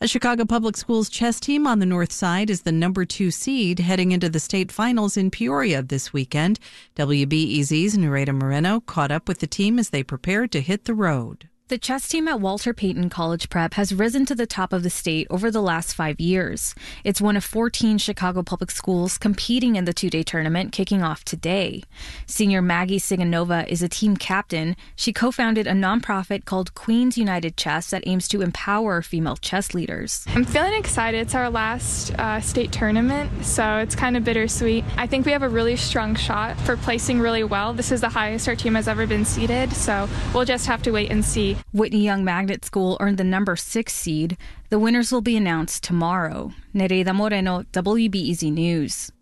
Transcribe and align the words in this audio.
A 0.00 0.06
Chicago 0.06 0.44
Public 0.44 0.76
Schools 0.76 1.08
chess 1.08 1.40
team 1.40 1.66
on 1.66 1.80
the 1.80 1.86
north 1.86 2.12
side 2.12 2.50
is 2.50 2.62
the 2.62 2.70
number 2.70 3.04
two 3.04 3.32
seed 3.32 3.80
heading 3.80 4.12
into 4.12 4.28
the 4.28 4.38
state 4.38 4.70
finals 4.70 5.16
in 5.16 5.28
Peoria 5.28 5.82
this 5.82 6.12
weekend. 6.12 6.60
WBEZ's 6.94 7.98
Nereida 7.98 8.32
Moreno 8.32 8.78
caught 8.78 9.10
up 9.10 9.26
with 9.26 9.40
the 9.40 9.48
team 9.48 9.76
as 9.76 9.90
they 9.90 10.04
prepared 10.04 10.52
to 10.52 10.60
hit 10.60 10.84
the 10.84 10.94
road. 10.94 11.48
The 11.68 11.76
chess 11.76 12.08
team 12.08 12.28
at 12.28 12.40
Walter 12.40 12.72
Payton 12.72 13.10
College 13.10 13.50
Prep 13.50 13.74
has 13.74 13.92
risen 13.92 14.24
to 14.24 14.34
the 14.34 14.46
top 14.46 14.72
of 14.72 14.82
the 14.82 14.88
state 14.88 15.26
over 15.28 15.50
the 15.50 15.60
last 15.60 15.92
five 15.92 16.18
years. 16.18 16.74
It's 17.04 17.20
one 17.20 17.36
of 17.36 17.44
14 17.44 17.98
Chicago 17.98 18.42
public 18.42 18.70
schools 18.70 19.18
competing 19.18 19.76
in 19.76 19.84
the 19.84 19.92
two 19.92 20.08
day 20.08 20.22
tournament 20.22 20.72
kicking 20.72 21.02
off 21.02 21.24
today. 21.24 21.82
Senior 22.24 22.62
Maggie 22.62 22.98
Siganova 22.98 23.68
is 23.68 23.82
a 23.82 23.88
team 23.88 24.16
captain. 24.16 24.76
She 24.96 25.12
co 25.12 25.30
founded 25.30 25.66
a 25.66 25.72
nonprofit 25.72 26.46
called 26.46 26.72
Queens 26.74 27.18
United 27.18 27.58
Chess 27.58 27.90
that 27.90 28.02
aims 28.06 28.28
to 28.28 28.40
empower 28.40 29.02
female 29.02 29.36
chess 29.36 29.74
leaders. 29.74 30.24
I'm 30.28 30.46
feeling 30.46 30.72
excited. 30.72 31.20
It's 31.20 31.34
our 31.34 31.50
last 31.50 32.14
uh, 32.14 32.40
state 32.40 32.72
tournament, 32.72 33.44
so 33.44 33.76
it's 33.76 33.94
kind 33.94 34.16
of 34.16 34.24
bittersweet. 34.24 34.86
I 34.96 35.06
think 35.06 35.26
we 35.26 35.32
have 35.32 35.42
a 35.42 35.50
really 35.50 35.76
strong 35.76 36.14
shot 36.14 36.58
for 36.60 36.78
placing 36.78 37.20
really 37.20 37.44
well. 37.44 37.74
This 37.74 37.92
is 37.92 38.00
the 38.00 38.08
highest 38.08 38.48
our 38.48 38.56
team 38.56 38.74
has 38.74 38.88
ever 38.88 39.06
been 39.06 39.26
seeded, 39.26 39.70
so 39.74 40.08
we'll 40.32 40.46
just 40.46 40.64
have 40.64 40.82
to 40.84 40.92
wait 40.92 41.10
and 41.10 41.22
see. 41.22 41.57
Whitney 41.72 42.02
Young 42.02 42.24
Magnet 42.24 42.64
School 42.64 42.96
earned 43.00 43.18
the 43.18 43.24
number 43.24 43.56
six 43.56 43.92
seed. 43.92 44.36
The 44.70 44.78
winners 44.78 45.12
will 45.12 45.20
be 45.20 45.36
announced 45.36 45.82
tomorrow. 45.84 46.52
Nereida 46.74 47.14
Moreno, 47.14 47.62
WBEZ 47.72 48.52
News. 48.52 49.12